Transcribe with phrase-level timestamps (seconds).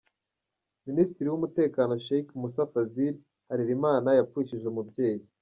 [0.87, 3.15] Minisitiri w'umutekano Sheikh Musa Fazil
[3.49, 5.23] Harerimana yapfushije umubyeyi.